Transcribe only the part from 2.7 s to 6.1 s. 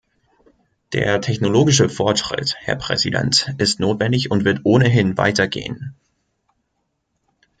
Präsident, ist notwendig und wird ohnehin weitergehen.